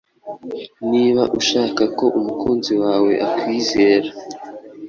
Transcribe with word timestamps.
niba 0.91 1.23
ushaka 1.39 1.83
ko 1.97 2.05
umukunzi 2.19 2.73
wawe 2.83 3.11
akwizera 3.27 4.09